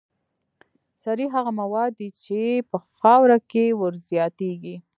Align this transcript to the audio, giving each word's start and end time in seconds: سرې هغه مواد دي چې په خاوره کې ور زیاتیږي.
سرې 1.03 1.25
هغه 1.35 1.51
مواد 1.61 1.91
دي 1.99 2.09
چې 2.23 2.39
په 2.71 2.77
خاوره 2.99 3.37
کې 3.51 3.65
ور 3.79 3.93
زیاتیږي. 4.09 4.75